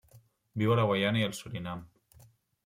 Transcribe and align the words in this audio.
Viu 0.61 0.73
a 0.75 0.77
la 0.79 0.85
Guyana 0.91 1.21
i 1.21 1.27
el 1.27 1.37
Surinam. 1.41 1.85